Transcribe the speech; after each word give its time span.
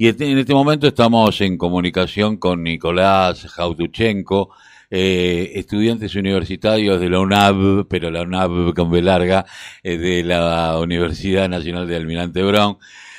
Y 0.00 0.06
en 0.06 0.38
este 0.38 0.54
momento 0.54 0.86
estamos 0.86 1.40
en 1.40 1.58
comunicación 1.58 2.36
con 2.36 2.62
Nicolás 2.62 3.48
Jautuchenko, 3.48 4.54
eh, 4.88 5.50
estudiantes 5.56 6.14
universitarios 6.14 7.00
de 7.00 7.10
la 7.10 7.18
UNAB, 7.18 7.88
pero 7.88 8.08
la 8.08 8.22
UNAB 8.22 8.74
con 8.76 8.92
B 8.92 9.02
larga, 9.02 9.44
eh, 9.82 9.98
de 9.98 10.22
la 10.22 10.78
Universidad 10.78 11.48
Nacional 11.48 11.88
de 11.88 11.96
Almirante 11.96 12.44
Brown, 12.44 12.78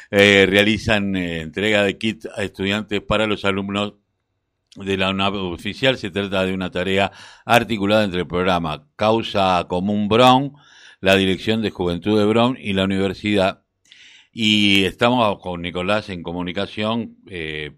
eh, 0.09 0.45
realizan 0.49 1.17
entrega 1.17 1.83
de 1.83 1.97
kit 1.97 2.25
a 2.33 2.43
estudiantes 2.45 3.01
para 3.01 3.27
los 3.27 3.43
alumnos 3.43 3.95
de 4.77 4.95
la 4.95 5.09
UNAB 5.09 5.35
oficial. 5.35 5.97
Se 5.97 6.11
trata 6.11 6.45
de 6.45 6.53
una 6.53 6.71
tarea 6.71 7.11
articulada 7.43 8.05
entre 8.05 8.21
el 8.21 8.27
programa 8.27 8.87
Causa 8.95 9.65
Común 9.67 10.07
Brown, 10.07 10.53
la 11.01 11.17
Dirección 11.17 11.61
de 11.61 11.71
Juventud 11.71 12.17
de 12.17 12.23
Brown 12.23 12.57
y 12.57 12.71
la 12.71 12.85
Universidad. 12.85 13.63
Y 14.31 14.83
estamos 14.85 15.39
con 15.39 15.61
Nicolás 15.61 16.09
en 16.09 16.23
comunicación 16.23 17.17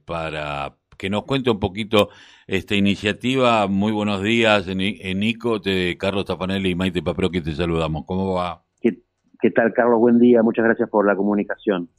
para 0.06 0.76
que 1.02 1.10
nos 1.10 1.24
cuente 1.24 1.50
un 1.50 1.60
poquito 1.60 2.10
esta 2.46 2.76
iniciativa. 2.76 3.66
Muy 3.66 3.92
buenos 3.92 4.22
días, 4.22 4.68
Nico, 4.68 5.58
de 5.58 5.98
Carlos 6.00 6.26
Tafanelli 6.26 6.70
y 6.70 6.76
Maite 6.76 7.02
que 7.32 7.42
te 7.42 7.56
saludamos. 7.56 8.06
¿Cómo 8.06 8.34
va? 8.34 8.64
¿Qué, 8.80 9.50
tal, 9.50 9.74
Carlos? 9.74 10.00
Buen 10.00 10.20
día, 10.20 10.44
muchas 10.44 10.64
gracias 10.64 10.88
por 10.88 11.08
la 11.08 11.16
comunicación. 11.16 11.90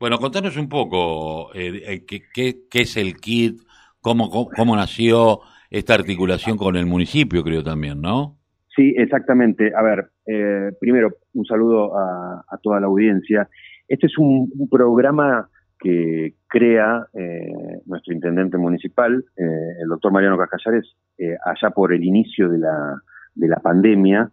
Bueno, 0.00 0.18
contanos 0.18 0.56
un 0.56 0.68
poco 0.68 1.54
eh, 1.54 1.82
eh, 1.86 2.04
qué, 2.04 2.64
qué, 2.68 2.80
es 2.80 2.96
el 2.96 3.20
KIT, 3.20 3.60
cómo, 4.00 4.28
cómo, 4.28 4.74
nació 4.74 5.42
esta 5.70 5.94
articulación 5.94 6.56
con 6.56 6.74
el 6.74 6.86
municipio, 6.86 7.44
creo 7.44 7.62
también, 7.62 8.00
¿no? 8.00 8.39
Sí, 8.80 8.94
exactamente. 8.96 9.72
A 9.76 9.82
ver, 9.82 10.10
eh, 10.26 10.70
primero, 10.80 11.10
un 11.34 11.44
saludo 11.44 11.98
a, 11.98 12.58
toda 12.62 12.80
la 12.80 12.86
audiencia. 12.86 13.46
Este 13.86 14.06
es 14.06 14.16
un 14.16 14.68
programa 14.70 15.50
que 15.80 16.34
crea 16.46 17.06
eh, 17.14 17.80
nuestro 17.86 18.12
intendente 18.12 18.58
municipal, 18.58 19.24
eh, 19.36 19.42
el 19.82 19.88
doctor 19.88 20.12
Mariano 20.12 20.36
Cascallares, 20.36 20.94
eh, 21.18 21.36
allá 21.44 21.70
por 21.70 21.92
el 21.92 22.04
inicio 22.04 22.48
de 22.48 22.58
la, 22.58 22.96
de 23.34 23.48
la 23.48 23.56
pandemia, 23.56 24.30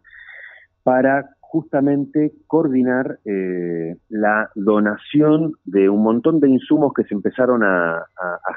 para 0.83 1.30
justamente 1.39 2.33
coordinar 2.45 3.19
la 4.09 4.49
donación 4.53 5.53
de 5.64 5.88
un 5.88 6.03
montón 6.03 6.41
de 6.41 6.49
insumos 6.49 6.91
que 6.93 7.05
se 7.05 7.14
empezaron 7.14 7.64
a, 7.64 8.03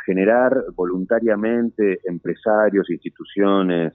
generar 0.05 0.57
voluntariamente 0.75 2.01
empresarios, 2.05 2.91
instituciones, 2.91 3.95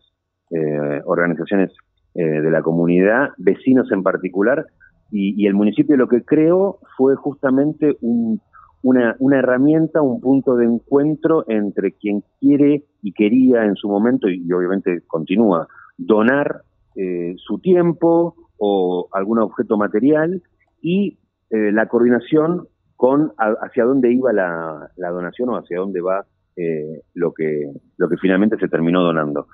organizaciones 1.03 1.73
de 2.15 2.49
la 2.49 2.61
comunidad, 2.61 3.29
vecinos 3.37 3.91
en 3.91 4.01
particular, 4.01 4.65
y, 5.11 5.41
y 5.41 5.47
el 5.47 5.53
municipio 5.53 5.97
lo 5.97 6.07
que 6.07 6.23
creó 6.23 6.79
fue 6.97 7.15
justamente 7.15 7.97
un 8.01 8.39
una, 8.85 9.15
una 9.17 9.39
herramienta, 9.39 10.03
un 10.03 10.21
punto 10.21 10.55
de 10.57 10.65
encuentro 10.65 11.43
entre 11.47 11.93
quien 11.93 12.23
quiere 12.39 12.83
y 13.01 13.13
quería 13.13 13.65
en 13.65 13.75
su 13.75 13.89
momento, 13.89 14.29
y, 14.29 14.51
obviamente 14.53 15.01
continúa, 15.07 15.67
donar 15.97 16.61
eh, 16.95 17.33
su 17.37 17.57
tiempo 17.57 18.35
o 18.59 19.07
algún 19.11 19.39
objeto 19.39 19.75
material 19.75 20.43
y 20.83 21.17
eh, 21.49 21.71
la 21.71 21.87
coordinación 21.87 22.67
con 22.95 23.33
hacia 23.37 23.85
dónde 23.85 24.13
iba 24.13 24.31
la, 24.31 24.91
la, 24.97 25.09
donación 25.09 25.49
o 25.49 25.57
hacia 25.57 25.79
dónde 25.79 26.01
va 26.01 26.23
eh, 26.55 27.01
lo 27.13 27.33
que 27.33 27.71
lo 27.97 28.09
que 28.09 28.17
finalmente 28.17 28.57
se 28.57 28.67
terminó 28.67 29.03
donando. 29.03 29.47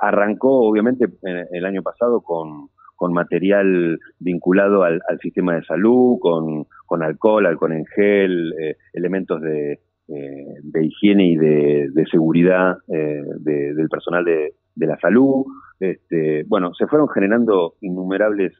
arrancó 0.00 0.68
obviamente 0.68 1.06
el 1.22 1.64
año 1.64 1.82
pasado 1.82 2.20
con 2.20 2.68
con 3.00 3.14
material 3.14 3.98
vinculado 4.18 4.82
al, 4.82 5.00
sistema 5.22 5.54
de 5.54 5.64
salud, 5.64 6.18
con, 6.20 6.66
con, 6.84 7.02
alcohol, 7.02 7.46
alcohol 7.46 7.72
en 7.72 7.86
gel, 7.86 8.52
eh, 8.60 8.76
elementos 8.92 9.40
de, 9.40 9.80
eh, 10.08 10.46
de, 10.62 10.84
higiene 10.84 11.28
y 11.28 11.36
de, 11.36 12.04
seguridad 12.10 12.76
eh, 12.88 13.22
del 13.38 13.88
personal 13.88 14.22
de, 14.22 14.52
la 14.86 14.98
salud. 14.98 15.46
Este, 15.80 16.44
bueno, 16.46 16.74
se 16.74 16.86
fueron 16.88 17.08
generando 17.08 17.76
innumerables 17.80 18.52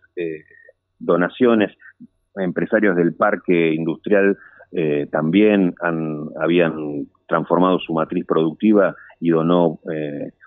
donaciones. 0.98 1.76
Empresarios 2.34 2.96
del 2.96 3.12
parque 3.12 3.74
industrial 3.74 4.38
también 5.10 5.74
han, 5.82 6.28
habían 6.40 7.08
transformado 7.30 7.78
su 7.78 7.94
matriz 7.94 8.26
productiva 8.26 8.94
y 9.18 9.30
donó 9.30 9.80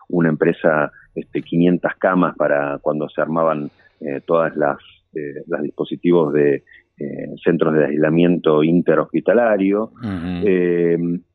una 0.09 0.29
empresa 0.29 0.91
este, 1.15 1.41
500 1.41 1.91
camas 1.99 2.35
para 2.35 2.79
cuando 2.79 3.07
se 3.09 3.21
armaban 3.21 3.69
eh, 3.99 4.21
todas 4.25 4.55
las 4.55 4.77
eh, 5.13 5.43
los 5.47 5.61
dispositivos 5.61 6.33
de 6.33 6.63
eh, 6.97 7.35
centros 7.43 7.73
de 7.73 7.85
aislamiento 7.85 8.63
interhospitalario. 8.63 9.91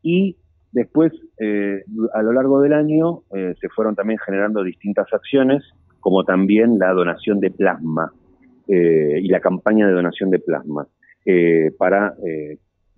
Y 0.03 0.37
después 0.73 1.13
a 2.15 2.23
lo 2.23 2.33
largo 2.33 2.61
del 2.61 2.73
año 2.73 3.23
se 3.31 3.69
fueron 3.75 3.95
también 3.95 4.19
generando 4.19 4.63
distintas 4.63 5.07
acciones 5.13 5.65
como 6.01 6.25
también 6.25 6.79
la 6.79 6.93
donación 6.93 7.41
de 7.41 7.51
plasma 7.51 8.13
y 8.69 9.29
la 9.29 9.41
campaña 9.41 9.87
de 9.87 9.95
donación 9.95 10.31
de 10.31 10.39
plasma 10.39 10.87
para 11.79 12.15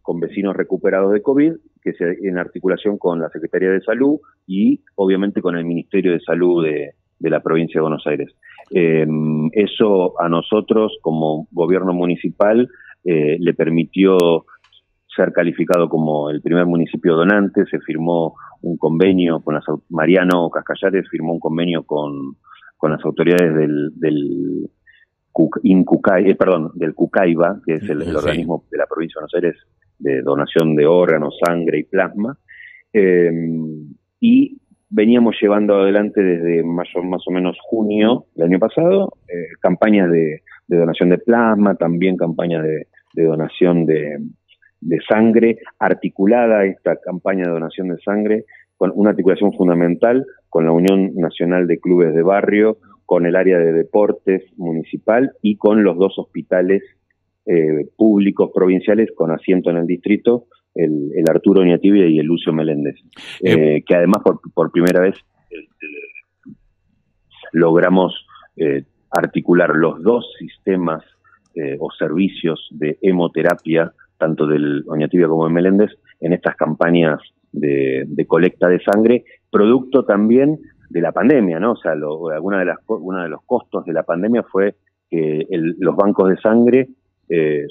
con 0.03 0.19
vecinos 0.19 0.56
recuperados 0.56 1.12
de 1.12 1.22
COVID, 1.22 1.53
que 1.83 1.93
se, 1.95 2.19
en 2.23 2.39
articulación 2.39 2.99
con 2.99 3.21
la 3.21 3.31
Secretaría 3.31 3.71
de 3.71 3.81
Salud 3.81 4.19
y 4.47 4.83
obviamente 4.97 5.41
con 5.41 5.57
el 5.57 5.65
Ministerio 5.65 6.13
de 6.13 6.21
Salud 6.21 6.65
de, 6.65 6.95
de 7.21 7.31
la 7.31 7.41
provincia 7.41 7.79
de 7.79 7.83
Buenos 7.83 8.07
Aires. 8.07 8.35
Eh, 8.71 9.07
eso 9.53 10.21
a 10.21 10.29
nosotros 10.29 10.99
como 11.03 11.47
gobierno 11.53 11.93
municipal 11.93 12.69
eh, 13.05 13.37
le 13.39 13.55
permitió 13.55 14.17
ser 15.15 15.33
calificado 15.33 15.89
como 15.89 16.31
el 16.31 16.41
primer 16.41 16.67
municipio 16.67 17.17
donante, 17.17 17.65
se 17.67 17.81
firmó 17.81 18.35
un 18.63 18.77
convenio 18.77 19.41
con 19.41 19.55
las 19.55 19.65
Mariano 19.89 20.51
Cascallares 20.51 21.09
firmó 21.11 21.33
un 21.33 21.41
convenio 21.41 21.83
con, 21.83 22.37
con 22.77 22.93
las 22.93 23.05
autoridades 23.05 23.55
del, 23.55 23.91
del 23.97 24.71
eh, 25.67 26.35
perdón, 26.35 26.71
del 26.75 26.95
CUCAIBA, 26.95 27.61
que 27.65 27.75
es 27.75 27.89
el, 27.89 28.15
organismo 28.15 28.65
de 28.71 28.79
la 28.79 28.87
provincia 28.87 29.19
de 29.19 29.23
Buenos 29.23 29.35
Aires 29.35 29.57
de 30.00 30.22
donación 30.22 30.75
de 30.75 30.87
órganos, 30.87 31.38
sangre 31.44 31.78
y 31.78 31.84
plasma, 31.84 32.37
eh, 32.93 33.31
y 34.21 34.61
veníamos 34.91 35.37
llevando 35.41 35.77
adelante 35.77 36.22
desde 36.22 36.62
más 36.65 36.88
o, 36.97 37.03
más 37.03 37.22
o 37.27 37.31
menos 37.31 37.56
junio 37.62 38.27
del 38.34 38.49
año 38.49 38.59
pasado, 38.59 39.12
eh, 39.28 39.47
campañas 39.60 40.10
de, 40.10 40.43
donación 40.66 41.10
de 41.10 41.19
plasma, 41.19 41.77
también 41.77 42.16
campañas 42.16 42.65
de, 42.65 42.87
donación 43.25 43.87
de, 43.87 44.19
sangre, 45.09 45.59
articulada 45.78 46.65
esta 46.65 46.97
campaña 46.97 47.44
de 47.47 47.53
donación 47.53 47.89
de 47.89 47.99
sangre 48.00 48.44
con 48.77 48.93
una 48.94 49.10
articulación 49.10 49.53
fundamental 49.53 50.25
con 50.49 50.65
la 50.65 50.72
Unión 50.72 51.15
Nacional 51.15 51.66
de 51.66 51.78
Clubes 51.78 52.15
de 52.15 52.22
Barrio, 52.22 52.78
con 53.05 53.27
el 53.27 53.37
área 53.37 53.59
de 53.59 53.72
deportes 53.72 54.43
municipal 54.56 55.33
y 55.43 55.56
con 55.56 55.83
los 55.84 55.97
dos 55.97 56.19
hospitales 56.19 56.83
eh, 57.50 57.88
públicos 57.97 58.50
provinciales 58.55 59.11
con 59.16 59.33
asiento 59.33 59.71
en 59.71 59.78
el 59.78 59.87
distrito, 59.87 60.47
el, 60.75 61.25
Arturo 61.28 61.65
Niatibia 61.65 62.06
y 62.06 62.19
el 62.19 62.27
Lucio 62.27 62.53
Meléndez, 62.53 62.97
eh, 63.43 63.77
eh, 63.77 63.84
que 63.84 63.94
además 63.94 64.22
por, 64.55 64.71
primera 64.71 65.00
vez 65.00 65.16
este, 65.50 65.87
logramos 67.53 68.15
eh, 68.56 68.84
articular 69.10 69.75
los 69.75 70.03
dos 70.03 70.33
sistemas 70.39 71.03
o 71.81 71.91
servicios 71.91 72.69
de 72.71 72.97
hemoterapia, 73.03 73.93
tanto 74.16 74.47
del 74.47 74.84
Oñatibia 74.87 75.27
como 75.27 75.47
de 75.47 75.53
Meléndez, 75.53 75.91
en 76.21 76.33
estas 76.33 76.55
campañas 76.55 77.21
de, 77.53 78.06
colecta 78.28 78.69
de 78.69 78.81
sangre, 78.81 79.25
producto 79.50 80.05
también 80.05 80.59
de 80.89 81.00
la 81.00 81.10
pandemia, 81.10 81.59
¿no? 81.59 81.72
O 81.72 81.77
sea, 81.77 81.93
alguna 81.93 82.60
de 82.60 82.65
las, 82.66 82.78
uno 82.87 83.22
de 83.22 83.28
los 83.28 83.43
costos 83.44 83.84
de 83.84 83.93
la 83.93 84.05
pandemia 84.05 84.44
fue 84.44 84.77
que 85.10 85.44
los 85.50 85.97
bancos 85.97 86.31
de 86.31 86.37
sangre 86.41 86.89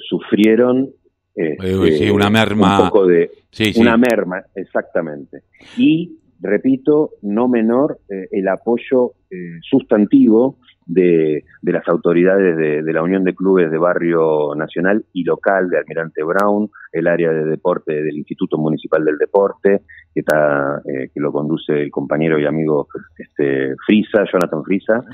sufrieron 0.08 0.90
este, 1.34 2.10
una 2.10 2.30
merma. 2.30 2.80
Un 2.80 2.88
poco 2.88 3.06
de. 3.06 3.30
Una 3.76 3.96
merma, 3.96 4.42
exactamente. 4.54 5.42
Y, 5.76 6.18
repito, 6.40 7.10
no 7.22 7.48
menor 7.48 7.98
eh, 8.08 8.28
el 8.30 8.48
apoyo 8.48 9.12
eh, 9.30 9.58
sustantivo 9.62 10.58
de, 10.86 11.44
de, 11.62 11.72
las 11.72 11.86
autoridades 11.88 12.56
de, 12.56 12.92
la 12.92 13.02
Unión 13.02 13.22
de 13.22 13.34
Clubes 13.34 13.70
de 13.70 13.78
Barrio 13.78 14.54
Nacional 14.56 15.04
y 15.12 15.22
Local 15.22 15.68
de 15.68 15.78
Almirante 15.78 16.22
Brown, 16.22 16.68
el 16.92 17.06
área 17.06 17.30
de 17.30 17.44
deporte 17.44 18.02
del 18.02 18.16
Instituto 18.16 18.58
Municipal 18.58 19.04
del 19.04 19.16
Deporte, 19.16 19.82
que, 20.12 20.20
está, 20.20 20.80
eh, 20.84 21.10
que 21.14 21.20
lo 21.20 21.32
conduce 21.32 21.80
el 21.80 21.90
compañero 21.90 22.40
y 22.40 22.46
amigo 22.46 22.88
este, 23.16 23.74
Frisa, 23.86 24.24
Jonathan 24.32 24.64
Frisa. 24.64 25.04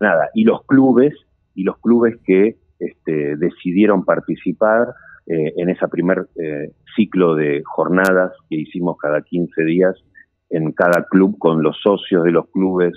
nada, 0.00 0.30
y 0.34 0.44
los 0.44 0.64
clubes, 0.66 1.14
y 1.54 1.64
los 1.64 1.78
clubes 1.78 2.16
que 2.24 2.61
este, 2.82 3.36
decidieron 3.36 4.04
participar 4.04 4.88
eh, 5.26 5.52
en 5.56 5.70
ese 5.70 5.86
primer 5.88 6.26
eh, 6.36 6.72
ciclo 6.96 7.36
de 7.36 7.62
jornadas 7.64 8.32
que 8.50 8.56
hicimos 8.56 8.96
cada 8.98 9.22
15 9.22 9.64
días 9.64 9.94
en 10.50 10.72
cada 10.72 11.06
club 11.06 11.38
con 11.38 11.62
los 11.62 11.80
socios 11.80 12.24
de 12.24 12.32
los 12.32 12.48
clubes, 12.50 12.92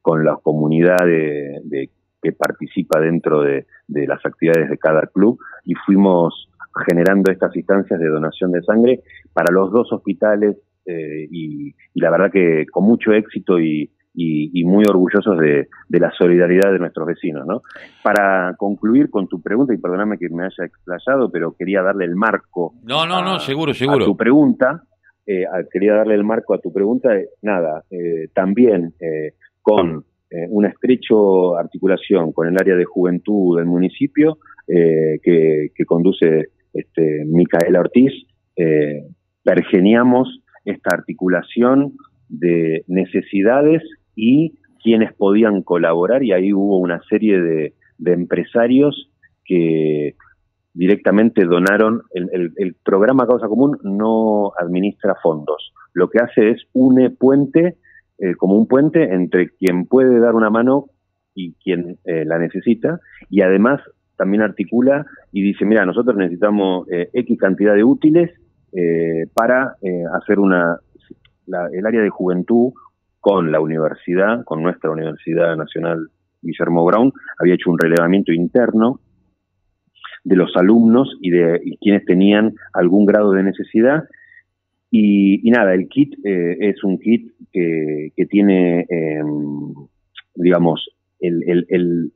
con 0.00 0.24
la 0.24 0.36
comunidad 0.36 1.04
de, 1.04 1.90
que 2.22 2.32
participa 2.32 2.98
dentro 3.00 3.42
de, 3.42 3.66
las 3.88 4.24
actividades 4.24 4.70
de 4.70 4.78
cada 4.78 5.02
club 5.02 5.38
y 5.64 5.74
fuimos 5.74 6.48
generando 6.88 7.30
estas 7.30 7.54
instancias 7.54 8.00
de 8.00 8.08
donación 8.08 8.52
de 8.52 8.62
sangre 8.62 9.00
para 9.32 9.52
los 9.52 9.70
dos 9.70 9.92
hospitales 9.92 10.56
eh, 10.86 11.28
y, 11.30 11.74
la 11.94 12.10
verdad 12.10 12.30
que 12.32 12.66
con 12.70 12.84
mucho 12.84 13.12
éxito 13.12 13.60
y, 13.60 13.90
muy 14.64 14.84
orgullosos 14.88 15.38
de, 15.38 15.68
la 15.88 16.10
solidaridad 16.12 16.72
de 16.72 16.78
nuestros 16.78 17.06
vecinos. 17.06 17.46
¿no? 17.46 17.62
Para 18.02 18.54
concluir 18.56 19.10
con 19.10 19.28
tu 19.28 19.40
pregunta, 19.40 19.74
y 19.74 19.78
perdóname 19.78 20.18
que 20.18 20.28
me 20.28 20.44
haya 20.44 20.64
explayado, 20.64 21.30
pero 21.30 21.54
quería 21.56 21.82
darle 21.82 22.04
el 22.04 22.16
marco 22.16 22.74
no, 22.84 23.06
no, 23.06 23.22
no, 23.22 23.38
seguro, 23.40 23.74
seguro. 23.74 24.04
a 24.04 24.06
tu 24.06 24.16
pregunta. 24.16 24.82
Eh, 25.26 25.44
quería 25.72 25.94
darle 25.94 26.14
el 26.14 26.24
marco 26.24 26.54
a 26.54 26.58
tu 26.58 26.72
pregunta. 26.72 27.10
nada, 27.42 27.82
también 28.32 28.94
con 29.62 30.04
una 30.50 30.68
estrecha 30.68 31.14
articulación 31.58 32.32
con 32.32 32.48
el 32.48 32.56
área 32.58 32.76
de 32.76 32.84
juventud 32.84 33.56
del 33.56 33.66
municipio, 33.66 34.38
eh, 34.68 35.20
que, 35.22 35.84
conduce 35.86 36.48
este, 36.72 37.24
Micaela 37.24 37.78
Ortiz, 37.78 38.12
eh, 38.56 39.04
pergeniamos 39.44 40.40
esta 40.64 40.90
articulación 40.92 41.92
de 42.28 42.82
necesidades 42.88 43.82
y 44.16 44.58
quienes 44.82 45.12
podían 45.14 45.62
colaborar 45.62 46.24
y 46.24 46.32
ahí 46.32 46.52
hubo 46.52 46.78
una 46.78 47.00
serie 47.08 47.40
de, 47.40 47.74
empresarios 48.04 49.10
que 49.44 50.16
directamente 50.74 51.44
donaron, 51.44 52.02
el, 52.12 52.74
programa 52.84 53.26
Causa 53.26 53.46
Común 53.46 53.78
no 53.82 54.52
administra 54.58 55.14
fondos, 55.22 55.72
lo 55.94 56.10
que 56.10 56.18
hace 56.18 56.50
es 56.50 56.62
une 56.72 57.10
puente, 57.10 57.76
eh, 58.18 58.34
como 58.34 58.56
un 58.56 58.66
puente 58.66 59.14
entre 59.14 59.50
quien 59.50 59.86
puede 59.86 60.18
dar 60.18 60.34
una 60.34 60.50
mano 60.50 60.86
y 61.34 61.52
quien 61.54 61.98
la 62.04 62.38
necesita, 62.38 63.00
y 63.28 63.42
además 63.42 63.80
también 64.16 64.42
articula 64.42 65.06
y 65.32 65.42
dice, 65.42 65.64
mira, 65.64 65.84
nosotros 65.86 66.16
necesitamos 66.16 66.88
eh, 66.90 67.10
X 67.12 67.38
cantidad 67.38 67.74
de 67.74 67.84
útiles 67.84 68.30
eh, 68.72 69.26
para 69.32 69.76
eh, 69.82 70.04
hacer 70.14 70.38
una, 70.38 70.78
el 71.72 71.86
área 71.86 72.02
de 72.02 72.10
juventud 72.10 72.72
con 73.26 73.50
la 73.50 73.58
universidad, 73.58 74.44
con 74.44 74.62
nuestra 74.62 74.88
Universidad 74.88 75.56
Nacional 75.56 76.10
Guillermo 76.42 76.84
Brown, 76.84 77.12
había 77.40 77.54
hecho 77.54 77.72
un 77.72 77.76
relevamiento 77.76 78.32
interno 78.32 79.00
de 80.22 80.36
los 80.36 80.54
alumnos 80.54 81.12
y 81.20 81.30
de 81.30 81.60
quienes 81.80 82.04
tenían 82.04 82.54
algún 82.72 83.04
grado 83.04 83.32
de 83.32 83.42
necesidad. 83.42 84.04
Y, 84.92 85.50
nada, 85.50 85.74
el 85.74 85.88
kit 85.88 86.14
es 86.22 86.84
un 86.84 87.00
kit 87.00 87.32
que, 87.52 88.12
que 88.14 88.26
tiene, 88.26 88.86
em, 88.88 89.74
digamos, 90.36 90.88
el, 91.18 91.42
el, 91.48 91.66
el, 91.68 92.12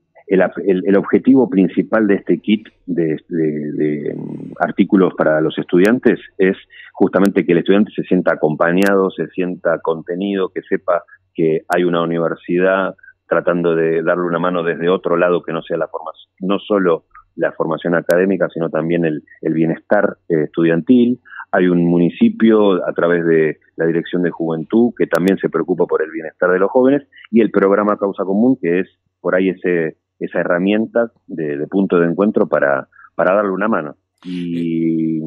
objetivo 0.96 1.48
principal 1.48 2.06
de 2.06 2.14
este 2.14 2.38
kit 2.38 2.68
de, 2.86 3.16
mm, 3.28 4.52
artículos 4.60 5.14
para 5.14 5.40
los 5.40 5.56
estudiantes 5.58 6.20
es 6.38 6.56
justamente 6.92 7.44
que 7.44 7.52
el 7.52 7.58
estudiante 7.58 7.92
se 7.94 8.02
sienta 8.04 8.34
acompañado, 8.34 9.10
se 9.10 9.26
sienta 9.28 9.78
contenido, 9.80 10.50
que 10.50 10.62
sepa 10.62 11.02
que 11.34 11.62
hay 11.68 11.84
una 11.84 12.02
universidad 12.02 12.94
tratando 13.28 13.74
de 13.74 14.02
darle 14.02 14.24
una 14.24 14.38
mano 14.38 14.62
desde 14.62 14.88
otro 14.88 15.16
lado 15.16 15.42
que 15.42 15.52
no 15.52 15.62
sea 15.62 15.76
la 15.76 15.88
formación, 15.88 16.32
no 16.40 16.58
solo 16.58 17.04
la 17.36 17.52
formación 17.52 17.94
académica, 17.94 18.48
sino 18.52 18.68
también 18.68 19.04
el, 19.04 19.22
bienestar 19.42 20.16
eh, 20.28 20.44
estudiantil. 20.44 21.20
Hay 21.52 21.68
un 21.68 21.84
municipio 21.86 22.86
a 22.86 22.92
través 22.92 23.24
de 23.24 23.58
la 23.76 23.86
Dirección 23.86 24.22
de 24.22 24.30
Juventud 24.30 24.92
que 24.96 25.06
también 25.06 25.38
se 25.38 25.48
preocupa 25.48 25.86
por 25.86 26.02
el 26.02 26.10
bienestar 26.10 26.50
de 26.50 26.58
los 26.58 26.70
jóvenes 26.70 27.06
y 27.30 27.40
el 27.40 27.50
programa 27.50 27.96
Causa 27.96 28.24
Común, 28.24 28.58
que 28.60 28.80
es 28.80 28.88
por 29.20 29.34
ahí 29.34 29.50
ese 29.50 29.96
esa 30.20 30.40
herramienta 30.40 31.10
de, 31.26 31.66
punto 31.66 31.98
de 31.98 32.06
encuentro 32.06 32.46
para, 32.46 32.88
para 33.14 33.34
darle 33.34 33.50
una 33.50 33.68
mano. 33.68 33.96
Y 34.24 35.18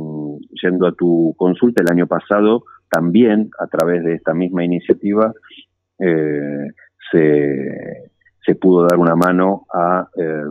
yendo 0.62 0.88
a 0.88 0.94
tu 0.94 1.34
consulta, 1.38 1.82
el 1.82 1.92
año 1.92 2.08
pasado 2.08 2.64
también, 2.90 3.50
a 3.60 3.68
través 3.68 4.04
de 4.04 4.14
esta 4.14 4.34
misma 4.34 4.64
iniciativa, 4.64 5.34
eh, 6.00 6.68
se, 7.12 8.12
se, 8.46 8.56
pudo 8.56 8.88
dar 8.88 9.00
una 9.00 9.16
mano 9.16 9.66
a 9.74 10.08
eh, 10.16 10.44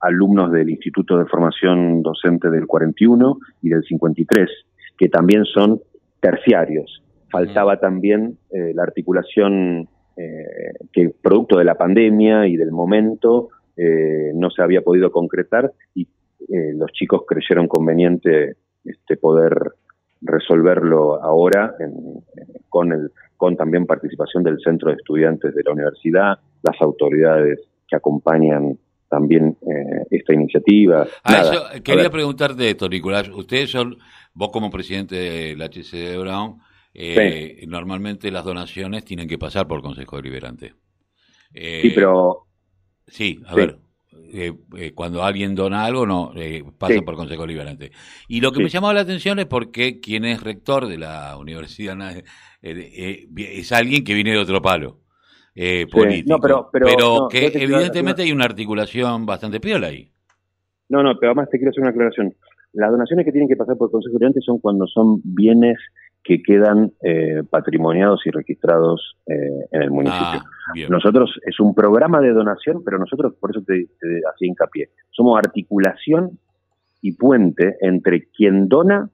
alumnos 0.00 0.52
del 0.52 0.70
Instituto 0.70 1.18
de 1.18 1.26
Formación 1.26 2.02
Docente 2.02 2.50
del 2.50 2.66
41 2.66 3.38
y 3.62 3.70
del 3.70 3.82
53, 3.82 4.48
que 4.96 5.08
también 5.08 5.44
son 5.44 5.80
terciarios. 6.20 7.02
Faltaba 7.30 7.80
también 7.80 8.38
eh, 8.50 8.72
la 8.74 8.84
articulación 8.84 9.88
que 10.92 11.10
producto 11.22 11.58
de 11.58 11.64
la 11.64 11.74
pandemia 11.74 12.46
y 12.46 12.56
del 12.56 12.70
momento 12.70 13.48
eh, 13.76 14.32
no 14.34 14.50
se 14.50 14.62
había 14.62 14.82
podido 14.82 15.10
concretar 15.10 15.72
y 15.94 16.02
eh, 16.02 16.72
los 16.74 16.92
chicos 16.92 17.22
creyeron 17.26 17.68
conveniente 17.68 18.56
este, 18.84 19.16
poder 19.16 19.72
resolverlo 20.20 21.22
ahora 21.22 21.74
con, 22.68 22.92
el, 22.92 23.10
con 23.36 23.56
también 23.56 23.86
participación 23.86 24.42
del 24.42 24.58
Centro 24.60 24.90
de 24.90 24.96
Estudiantes 24.96 25.54
de 25.54 25.62
la 25.64 25.72
Universidad, 25.72 26.38
las 26.62 26.80
autoridades 26.80 27.60
que 27.88 27.96
acompañan 27.96 28.78
también 29.08 29.56
eh, 29.62 30.06
esta 30.10 30.34
iniciativa. 30.34 31.06
Ah, 31.24 31.70
quería 31.82 32.10
preguntarte 32.10 32.70
esto, 32.70 32.88
Nicolás. 32.88 33.28
Ustedes 33.30 33.70
son, 33.70 33.96
vos 34.34 34.50
como 34.50 34.70
presidente 34.70 35.16
del 35.16 35.62
HCD 35.62 36.18
Brown, 36.18 36.58
normalmente 37.66 38.30
las 38.30 38.44
donaciones 38.44 39.04
tienen 39.04 39.26
que 39.26 39.38
pasar 39.38 39.66
por 39.66 39.82
Consejo 39.82 40.16
Deliberante. 40.16 40.74
sí, 41.52 41.90
pero 41.94 42.46
Sí, 43.06 43.40
a 43.46 43.54
ver. 43.54 43.78
Eh, 44.34 44.52
eh, 44.78 44.92
cuando 44.94 45.22
alguien 45.22 45.54
dona 45.54 45.84
algo, 45.84 46.06
no 46.06 46.32
eh, 46.36 46.64
pasa 46.78 47.02
por 47.02 47.16
Consejo 47.16 47.46
Liberante. 47.46 47.92
Y 48.28 48.40
lo 48.40 48.50
que 48.50 48.62
me 48.62 48.70
llamaba 48.70 48.94
la 48.94 49.00
atención 49.00 49.38
es 49.38 49.46
porque 49.46 50.00
quien 50.00 50.24
es 50.24 50.42
rector 50.42 50.86
de 50.86 50.96
la 50.96 51.36
universidad 51.36 51.96
es 52.62 53.72
alguien 53.72 54.04
que 54.04 54.14
viene 54.14 54.30
de 54.32 54.38
otro 54.38 54.62
palo 54.62 55.00
político. 55.90 56.40
pero, 56.72 57.28
que 57.30 57.46
evidentemente 57.54 58.22
hay 58.22 58.32
una 58.32 58.46
articulación 58.46 59.26
bastante 59.26 59.60
piola 59.60 59.88
ahí. 59.88 60.10
No, 60.88 61.02
no, 61.02 61.18
pero 61.18 61.32
además 61.32 61.50
te 61.50 61.58
quiero 61.58 61.70
hacer 61.70 61.82
una 61.82 61.90
aclaración. 61.90 62.34
Las 62.72 62.90
donaciones 62.90 63.24
que 63.24 63.32
tienen 63.32 63.48
que 63.48 63.56
pasar 63.56 63.76
por 63.76 63.88
el 63.88 63.92
Consejo 63.92 64.14
Liberante 64.14 64.40
son 64.40 64.58
cuando 64.58 64.86
son 64.86 65.20
bienes 65.24 65.78
que 66.24 66.42
quedan 66.42 66.92
eh, 67.02 67.42
patrimoniados 67.50 68.20
y 68.26 68.30
registrados 68.30 69.16
eh, 69.26 69.66
en 69.72 69.82
el 69.82 69.90
municipio. 69.90 70.40
Ah, 70.40 70.86
nosotros, 70.88 71.38
es 71.44 71.58
un 71.58 71.74
programa 71.74 72.20
de 72.20 72.30
donación, 72.30 72.82
pero 72.84 72.98
nosotros, 72.98 73.34
por 73.40 73.50
eso 73.50 73.62
te, 73.66 73.86
hacía 74.32 74.48
hincapié, 74.48 74.90
somos 75.10 75.38
articulación 75.38 76.38
y 77.00 77.12
puente 77.16 77.76
entre 77.80 78.28
quien 78.28 78.68
dona 78.68 79.10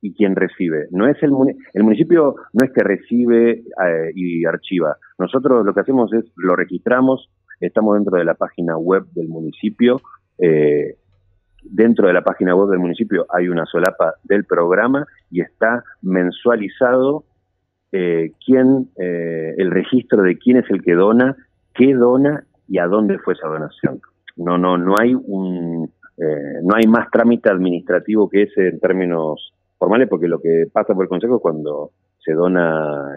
y 0.00 0.14
quien 0.14 0.34
recibe. 0.34 0.88
No 0.90 1.06
es 1.06 1.22
el, 1.22 1.30
el 1.74 1.84
municipio 1.84 2.34
no 2.52 2.64
es 2.64 2.72
que 2.72 2.82
recibe 2.82 3.50
eh, 3.60 4.12
y 4.14 4.44
archiva. 4.44 4.96
Nosotros 5.18 5.64
lo 5.64 5.72
que 5.72 5.80
hacemos 5.80 6.12
es 6.12 6.24
lo 6.36 6.56
registramos, 6.56 7.30
estamos 7.60 7.94
dentro 7.94 8.18
de 8.18 8.24
la 8.24 8.34
página 8.34 8.76
web 8.76 9.04
del 9.12 9.28
municipio, 9.28 10.00
eh, 10.38 10.96
dentro 11.64 12.06
de 12.06 12.12
la 12.12 12.22
página 12.22 12.54
web 12.54 12.70
del 12.70 12.78
municipio 12.78 13.26
hay 13.30 13.48
una 13.48 13.66
solapa 13.66 14.14
del 14.24 14.44
programa 14.44 15.06
y 15.30 15.40
está 15.40 15.84
mensualizado 16.02 17.24
eh, 17.92 18.32
quién, 18.44 18.88
eh, 18.96 19.54
el 19.58 19.70
registro 19.70 20.22
de 20.22 20.38
quién 20.38 20.56
es 20.58 20.70
el 20.70 20.82
que 20.82 20.94
dona, 20.94 21.36
qué 21.74 21.94
dona 21.94 22.44
y 22.68 22.78
a 22.78 22.86
dónde 22.86 23.18
fue 23.18 23.34
esa 23.34 23.48
donación. 23.48 24.00
No, 24.36 24.56
no, 24.56 24.78
no 24.78 24.94
hay 24.98 25.14
un, 25.14 25.90
eh, 26.16 26.60
no 26.62 26.74
hay 26.74 26.86
más 26.86 27.10
trámite 27.10 27.50
administrativo 27.50 28.28
que 28.28 28.44
ese 28.44 28.68
en 28.68 28.80
términos 28.80 29.52
formales, 29.78 30.08
porque 30.08 30.28
lo 30.28 30.40
que 30.40 30.66
pasa 30.72 30.94
por 30.94 31.04
el 31.04 31.08
consejo 31.08 31.40
cuando 31.40 31.90
se 32.18 32.32
dona 32.32 33.14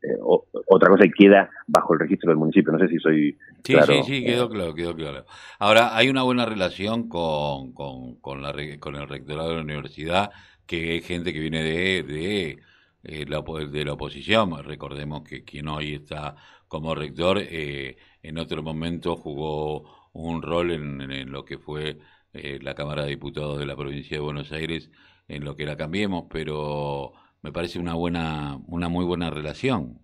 eh, 0.00 0.08
eh, 0.10 0.16
otra 0.20 0.90
cosa 0.90 1.04
y 1.04 1.10
queda 1.10 1.50
bajo 1.66 1.94
el 1.94 2.00
registro 2.00 2.30
del 2.30 2.38
municipio. 2.38 2.72
No 2.72 2.78
sé 2.78 2.88
si 2.88 2.98
soy 2.98 3.36
sí, 3.64 3.74
Sí, 3.86 4.02
sí, 4.04 4.24
quedó 4.24 4.48
claro, 4.48 4.74
quedó 4.74 4.94
claro. 4.94 5.24
Ahora, 5.58 5.96
hay 5.96 6.08
una 6.08 6.22
buena 6.22 6.46
relación 6.46 7.08
con, 7.08 7.72
con, 7.72 8.16
con, 8.20 8.42
la, 8.42 8.54
con 8.78 8.94
el 8.94 9.08
rectorado 9.08 9.50
de 9.50 9.56
la 9.56 9.62
universidad, 9.62 10.30
que 10.66 10.96
es 10.96 11.06
gente 11.06 11.32
que 11.32 11.40
viene 11.40 11.62
de, 11.62 12.02
de, 12.02 12.58
eh, 13.02 13.26
la, 13.28 13.42
de 13.70 13.84
la 13.84 13.92
oposición. 13.94 14.62
Recordemos 14.62 15.22
que 15.22 15.44
quien 15.44 15.68
hoy 15.68 15.94
está 15.94 16.36
como 16.68 16.94
rector, 16.94 17.38
eh, 17.40 17.96
en 18.22 18.38
otro 18.38 18.62
momento 18.62 19.16
jugó 19.16 20.10
un 20.12 20.42
rol 20.42 20.70
en, 20.72 21.30
lo 21.30 21.44
que 21.44 21.58
fue 21.58 21.98
la 22.32 22.74
Cámara 22.74 23.02
de 23.02 23.10
Diputados 23.10 23.58
de 23.58 23.66
la 23.66 23.74
provincia 23.74 24.16
de 24.16 24.22
Buenos 24.22 24.52
Aires, 24.52 24.90
en 25.28 25.44
lo 25.44 25.56
que 25.56 25.64
la 25.64 25.76
cambiemos, 25.76 26.24
pero 26.30 27.12
me 27.42 27.52
parece 27.52 27.78
una 27.78 27.94
buena, 27.94 28.58
una 28.66 28.88
muy 28.88 29.04
buena 29.04 29.30
relación. 29.30 29.98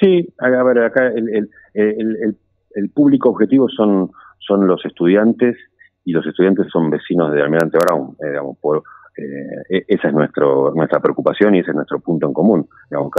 Sí, 0.00 0.28
a 0.38 0.48
ver, 0.48 0.78
acá 0.78 1.06
el, 1.08 1.48
el, 1.74 2.38
el, 2.74 2.90
público 2.90 3.30
objetivo 3.30 3.68
son, 3.68 4.10
son 4.38 4.66
los 4.66 4.84
estudiantes 4.84 5.56
y 6.04 6.12
los 6.12 6.26
estudiantes 6.26 6.66
son 6.70 6.90
vecinos 6.90 7.32
de 7.32 7.42
Almirante 7.42 7.78
Brown, 7.78 8.14
eh, 8.22 8.28
digamos, 8.28 8.58
por, 8.58 8.82
eh, 9.16 9.76
e, 9.78 9.84
esa 9.88 10.08
es 10.08 10.14
nuestro, 10.14 10.72
nuestra 10.74 11.00
preocupación 11.00 11.54
y 11.54 11.60
ese 11.60 11.70
es 11.70 11.76
nuestro 11.76 12.00
punto 12.00 12.26
en 12.26 12.34
común. 12.34 12.68
Digamos, 12.90 13.10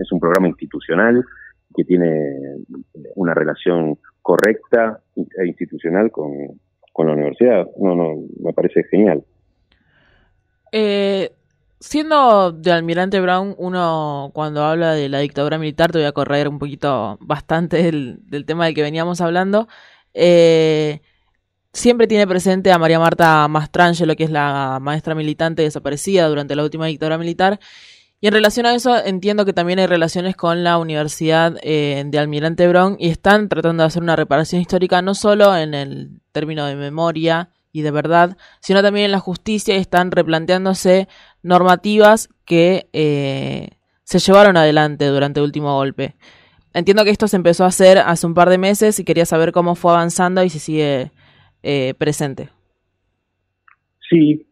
es, 0.00 0.12
un 0.12 0.20
programa 0.20 0.48
institucional 0.48 1.24
que 1.76 1.84
tiene 1.84 2.10
una 3.14 3.34
relación 3.34 3.98
correcta 4.20 5.00
e 5.14 5.46
institucional 5.46 6.10
con, 6.10 6.32
con 6.92 7.06
la 7.06 7.12
universidad. 7.12 7.68
No, 7.78 7.94
no, 7.94 8.16
me 8.40 8.52
parece 8.52 8.82
genial. 8.84 9.22
Eh, 10.72 11.30
siendo 11.80 12.52
de 12.52 12.72
Almirante 12.72 13.20
Brown, 13.20 13.54
uno 13.58 14.30
cuando 14.34 14.64
habla 14.64 14.92
de 14.94 15.08
la 15.08 15.20
dictadura 15.20 15.58
militar, 15.58 15.92
te 15.92 15.98
voy 15.98 16.06
a 16.06 16.12
correr 16.12 16.48
un 16.48 16.58
poquito 16.58 17.18
bastante 17.20 17.82
del, 17.82 18.18
del 18.26 18.44
tema 18.44 18.66
del 18.66 18.74
que 18.74 18.82
veníamos 18.82 19.20
hablando. 19.20 19.68
Eh, 20.14 21.00
siempre 21.72 22.06
tiene 22.06 22.26
presente 22.26 22.72
a 22.72 22.78
María 22.78 22.98
Marta 22.98 23.46
Mastrangelo, 23.48 24.16
que 24.16 24.24
es 24.24 24.30
la 24.30 24.78
maestra 24.80 25.14
militante 25.14 25.62
desaparecida 25.62 26.28
durante 26.28 26.56
la 26.56 26.64
última 26.64 26.86
dictadura 26.86 27.18
militar. 27.18 27.60
Y 28.20 28.26
en 28.26 28.32
relación 28.32 28.66
a 28.66 28.74
eso, 28.74 28.96
entiendo 29.04 29.44
que 29.44 29.52
también 29.52 29.78
hay 29.78 29.86
relaciones 29.86 30.34
con 30.34 30.64
la 30.64 30.78
Universidad 30.78 31.56
eh, 31.62 32.02
de 32.04 32.18
Almirante 32.18 32.66
Brown 32.66 32.96
y 32.98 33.10
están 33.10 33.48
tratando 33.48 33.84
de 33.84 33.86
hacer 33.86 34.02
una 34.02 34.16
reparación 34.16 34.60
histórica 34.60 35.02
no 35.02 35.14
solo 35.14 35.56
en 35.56 35.72
el 35.74 36.20
término 36.32 36.66
de 36.66 36.74
memoria 36.74 37.50
y 37.72 37.82
de 37.82 37.90
verdad, 37.90 38.36
sino 38.60 38.82
también 38.82 39.06
en 39.06 39.12
la 39.12 39.20
justicia 39.20 39.76
y 39.76 39.80
están 39.80 40.10
replanteándose 40.10 41.08
normativas 41.42 42.28
que 42.44 42.88
eh, 42.92 43.70
se 44.04 44.18
llevaron 44.18 44.56
adelante 44.56 45.06
durante 45.06 45.40
el 45.40 45.44
último 45.44 45.74
golpe. 45.74 46.16
Entiendo 46.74 47.04
que 47.04 47.10
esto 47.10 47.28
se 47.28 47.36
empezó 47.36 47.64
a 47.64 47.68
hacer 47.68 47.98
hace 47.98 48.26
un 48.26 48.34
par 48.34 48.48
de 48.50 48.58
meses 48.58 48.98
y 48.98 49.04
quería 49.04 49.26
saber 49.26 49.52
cómo 49.52 49.74
fue 49.74 49.92
avanzando 49.92 50.42
y 50.42 50.48
si 50.48 50.58
sigue 50.58 51.12
eh, 51.62 51.94
presente. 51.98 52.50
Sí, 54.08 54.46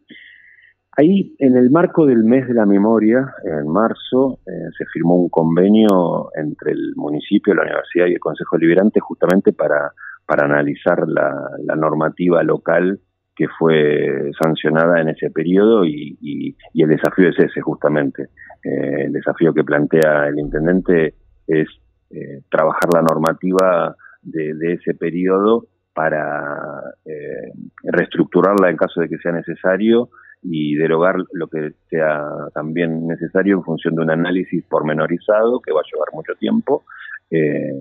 ahí 0.96 1.34
en 1.38 1.56
el 1.56 1.70
marco 1.70 2.04
del 2.04 2.24
mes 2.24 2.46
de 2.48 2.54
la 2.54 2.66
memoria, 2.66 3.34
en 3.44 3.68
marzo, 3.68 4.40
eh, 4.46 4.70
se 4.76 4.84
firmó 4.92 5.16
un 5.16 5.28
convenio 5.28 6.30
entre 6.34 6.72
el 6.72 6.94
municipio, 6.96 7.54
la 7.54 7.62
universidad 7.62 8.06
y 8.06 8.14
el 8.14 8.20
Consejo 8.20 8.58
Liberante 8.58 9.00
justamente 9.00 9.52
para, 9.52 9.92
para 10.26 10.46
analizar 10.46 11.06
la, 11.06 11.32
la 11.64 11.76
normativa 11.76 12.42
local 12.42 13.00
que 13.36 13.46
fue 13.58 14.30
sancionada 14.42 15.00
en 15.00 15.10
ese 15.10 15.30
periodo 15.30 15.84
y, 15.84 16.16
y, 16.22 16.82
el 16.82 16.88
desafío 16.88 17.28
es 17.28 17.38
ese 17.38 17.60
justamente. 17.60 18.30
Eh, 18.64 19.04
el 19.04 19.12
desafío 19.12 19.52
que 19.52 19.62
plantea 19.62 20.26
el 20.28 20.38
intendente 20.38 21.14
es 21.46 21.68
eh, 22.10 22.40
trabajar 22.50 22.88
la 22.94 23.02
normativa 23.02 23.94
de, 24.22 24.54
de 24.54 24.72
ese 24.72 24.94
periodo 24.94 25.66
para 25.96 26.82
eh, 27.04 27.52
reestructurarla 27.84 28.70
en 28.70 28.76
caso 28.76 29.00
de 29.00 29.08
que 29.08 29.18
sea 29.18 29.32
necesario 29.32 30.10
y 30.42 30.74
derogar 30.76 31.16
lo 31.32 31.48
que 31.48 31.72
sea 31.88 32.22
también 32.54 33.06
necesario 33.06 33.56
en 33.56 33.64
función 33.64 33.94
de 33.94 34.02
un 34.02 34.10
análisis 34.10 34.62
pormenorizado 34.64 35.60
que 35.60 35.72
va 35.72 35.80
a 35.80 35.90
llevar 35.90 36.08
mucho 36.12 36.34
tiempo 36.38 36.84
eh, 37.30 37.72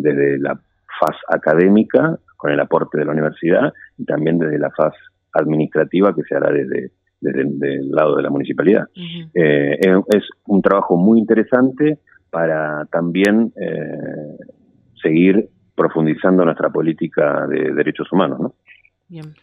desde 0.00 0.38
la 0.38 0.58
faz 1.00 1.16
académica 1.28 2.18
con 2.36 2.50
el 2.50 2.60
aporte 2.60 2.98
de 2.98 3.04
la 3.04 3.12
universidad 3.12 3.72
y 3.96 4.04
también 4.04 4.38
desde 4.38 4.58
la 4.58 4.70
faz 4.70 4.94
administrativa 5.32 6.14
que 6.14 6.22
se 6.22 6.34
hará 6.34 6.52
desde, 6.52 6.92
desde, 7.20 7.44
desde 7.44 7.74
el 7.76 7.90
lado 7.90 8.16
de 8.16 8.22
la 8.22 8.30
municipalidad. 8.30 8.84
Uh 8.96 9.00
-huh. 9.00 9.30
eh, 9.34 10.00
es 10.08 10.24
un 10.46 10.62
trabajo 10.62 10.96
muy 10.96 11.18
interesante 11.18 11.98
para 12.30 12.84
también 12.86 13.52
eh, 13.60 14.36
seguir 15.02 15.48
profundizando 15.74 16.44
nuestra 16.44 16.70
política 16.70 17.46
de 17.46 17.72
derechos 17.72 18.10
humanos. 18.12 18.40
¿no? 18.40 18.54
Bien. 19.08 19.34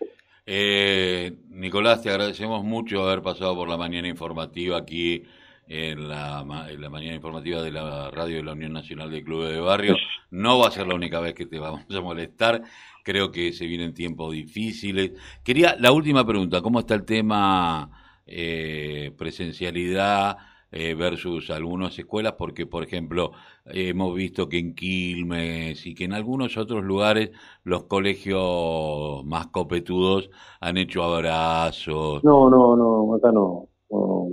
Eh, 0.45 1.37
Nicolás, 1.49 2.01
te 2.01 2.09
agradecemos 2.09 2.63
mucho 2.63 3.07
haber 3.07 3.21
pasado 3.21 3.55
por 3.55 3.69
la 3.69 3.77
mañana 3.77 4.07
informativa 4.07 4.77
aquí 4.77 5.23
en 5.67 6.07
la, 6.07 6.45
en 6.69 6.81
la, 6.81 6.89
mañana 6.89 7.15
informativa 7.15 7.61
de 7.61 7.71
la 7.71 8.11
radio 8.11 8.37
de 8.37 8.43
la 8.43 8.53
Unión 8.53 8.73
Nacional 8.73 9.09
de 9.11 9.23
Clubes 9.23 9.53
de 9.53 9.59
Barrio. 9.59 9.95
No 10.31 10.59
va 10.59 10.67
a 10.67 10.71
ser 10.71 10.87
la 10.87 10.95
única 10.95 11.19
vez 11.19 11.33
que 11.33 11.45
te 11.45 11.59
vamos 11.59 11.83
a 11.89 12.01
molestar. 12.01 12.63
Creo 13.03 13.31
que 13.31 13.53
se 13.53 13.65
vienen 13.65 13.93
tiempos 13.93 14.33
difíciles. 14.33 15.11
Quería 15.43 15.75
la 15.79 15.91
última 15.91 16.25
pregunta, 16.25 16.61
¿cómo 16.61 16.79
está 16.79 16.95
el 16.95 17.05
tema 17.05 17.89
eh, 18.25 19.11
presencialidad? 19.17 20.37
eh, 20.75 20.95
versus 20.95 21.51
algunas 21.51 21.97
escuelas, 21.99 22.33
porque, 22.33 22.65
por 22.65 22.83
ejemplo, 22.83 23.31
hemos 23.65 24.15
visto 24.15 24.49
que 24.49 24.57
en 24.57 24.73
Quilmes 24.73 25.85
y 25.85 25.93
que 25.93 26.05
en 26.05 26.13
algunos 26.13 26.57
otros 26.57 26.83
lugares 26.83 27.29
los 27.63 27.83
colegios 27.83 29.23
más 29.23 29.47
copetudos 29.47 30.31
han 30.59 30.77
hecho 30.77 31.03
abrazos. 31.03 32.23
No, 32.23 32.49
no, 32.49 32.75
no, 32.75 33.13
acá 33.13 33.31
no. 33.31 33.69
No, 33.91 34.29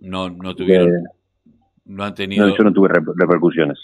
no, 0.00 0.30
no 0.30 0.54
tuvieron. 0.54 0.88
Eh, 0.88 1.08
no 1.84 2.04
han 2.04 2.14
tenido. 2.14 2.46
No, 2.46 2.56
yo 2.56 2.64
no 2.64 2.72
tuve 2.72 2.88
repercusiones. 2.88 3.78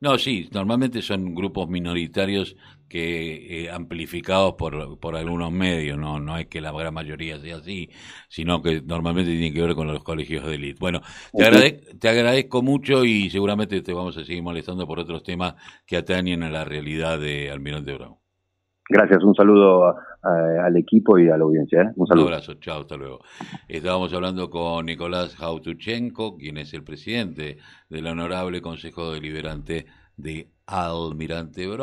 No, 0.00 0.16
sí, 0.16 0.48
normalmente 0.52 1.02
son 1.02 1.34
grupos 1.34 1.68
minoritarios 1.68 2.56
que 2.88 3.64
eh, 3.64 3.70
amplificados 3.70 4.54
por, 4.54 4.98
por 4.98 5.14
algunos 5.14 5.52
medios, 5.52 5.98
no 5.98 6.18
no 6.18 6.38
es 6.38 6.46
que 6.46 6.60
la 6.60 6.72
gran 6.72 6.92
mayoría 6.92 7.38
sea 7.38 7.58
así, 7.58 7.90
sino 8.28 8.62
que 8.62 8.80
normalmente 8.80 9.30
tiene 9.30 9.52
que 9.52 9.60
ver 9.60 9.74
con 9.74 9.86
los 9.86 10.02
colegios 10.02 10.44
de 10.46 10.54
élite. 10.54 10.78
Bueno, 10.80 11.02
te, 11.36 11.44
agrade 11.44 11.82
te 12.00 12.08
agradezco 12.08 12.62
mucho 12.62 13.04
y 13.04 13.28
seguramente 13.30 13.82
te 13.82 13.92
vamos 13.92 14.16
a 14.16 14.24
seguir 14.24 14.42
molestando 14.42 14.86
por 14.86 14.98
otros 14.98 15.22
temas 15.22 15.54
que 15.86 15.98
atañen 15.98 16.42
a 16.42 16.50
la 16.50 16.64
realidad 16.64 17.20
de 17.20 17.50
Almirante 17.50 17.92
Brown. 17.92 18.16
Gracias, 18.92 19.22
un 19.22 19.36
saludo 19.36 19.86
a, 19.86 19.94
al 20.66 20.76
equipo 20.76 21.16
y 21.16 21.28
a 21.28 21.36
la 21.36 21.44
audiencia. 21.44 21.82
¿eh? 21.82 21.92
Un 21.94 22.08
saludo. 22.08 22.26
Un 22.26 22.32
abrazo, 22.32 22.54
chao, 22.54 22.80
hasta 22.80 22.96
luego. 22.96 23.20
Estábamos 23.68 24.12
hablando 24.12 24.50
con 24.50 24.86
Nicolás 24.86 25.36
Jautuchenko, 25.36 26.36
quien 26.36 26.58
es 26.58 26.74
el 26.74 26.82
presidente 26.82 27.58
del 27.88 28.08
Honorable 28.08 28.60
Consejo 28.60 29.12
Deliberante 29.12 29.86
de 30.16 30.50
Almirante 30.66 31.68
Brown. 31.68 31.80